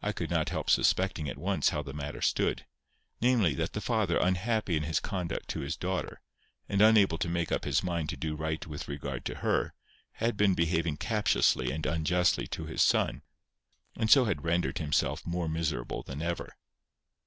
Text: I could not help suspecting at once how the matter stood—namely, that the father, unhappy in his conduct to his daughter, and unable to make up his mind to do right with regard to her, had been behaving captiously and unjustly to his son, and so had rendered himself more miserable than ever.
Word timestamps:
I 0.00 0.12
could 0.12 0.30
not 0.30 0.48
help 0.48 0.70
suspecting 0.70 1.28
at 1.28 1.36
once 1.36 1.68
how 1.68 1.82
the 1.82 1.92
matter 1.92 2.22
stood—namely, 2.22 3.52
that 3.56 3.74
the 3.74 3.82
father, 3.82 4.16
unhappy 4.16 4.74
in 4.74 4.84
his 4.84 5.00
conduct 5.00 5.50
to 5.50 5.60
his 5.60 5.76
daughter, 5.76 6.22
and 6.66 6.80
unable 6.80 7.18
to 7.18 7.28
make 7.28 7.52
up 7.52 7.64
his 7.66 7.82
mind 7.82 8.08
to 8.08 8.16
do 8.16 8.34
right 8.34 8.66
with 8.66 8.88
regard 8.88 9.26
to 9.26 9.34
her, 9.40 9.74
had 10.12 10.38
been 10.38 10.54
behaving 10.54 10.96
captiously 10.96 11.70
and 11.72 11.84
unjustly 11.84 12.46
to 12.46 12.64
his 12.64 12.80
son, 12.80 13.20
and 13.96 14.10
so 14.10 14.24
had 14.24 14.44
rendered 14.46 14.78
himself 14.78 15.26
more 15.26 15.46
miserable 15.46 16.02
than 16.02 16.22
ever. 16.22 16.56